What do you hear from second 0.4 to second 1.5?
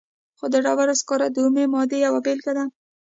د ډبرو سکاره د